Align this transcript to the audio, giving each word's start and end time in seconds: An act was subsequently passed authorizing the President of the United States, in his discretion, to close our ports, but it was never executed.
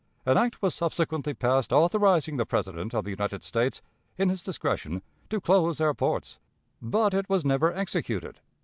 An 0.25 0.35
act 0.35 0.63
was 0.63 0.73
subsequently 0.73 1.35
passed 1.35 1.71
authorizing 1.71 2.37
the 2.37 2.45
President 2.47 2.91
of 2.95 3.03
the 3.03 3.11
United 3.11 3.43
States, 3.43 3.83
in 4.17 4.29
his 4.29 4.41
discretion, 4.41 5.03
to 5.29 5.39
close 5.39 5.79
our 5.79 5.93
ports, 5.93 6.39
but 6.81 7.13
it 7.13 7.29
was 7.29 7.45
never 7.45 7.71
executed. 7.71 8.39